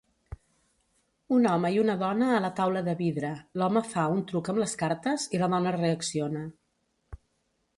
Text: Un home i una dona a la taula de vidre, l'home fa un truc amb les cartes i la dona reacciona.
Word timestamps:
Un 1.35 1.43
home 1.49 1.69
i 1.75 1.75
una 1.81 1.97
dona 1.99 2.29
a 2.37 2.39
la 2.45 2.51
taula 2.59 2.83
de 2.87 2.95
vidre, 3.01 3.33
l'home 3.63 3.83
fa 3.91 4.07
un 4.15 4.25
truc 4.33 4.49
amb 4.55 4.63
les 4.63 4.75
cartes 4.83 5.27
i 5.37 5.43
la 5.43 5.51
dona 5.57 5.75
reacciona. 5.77 6.43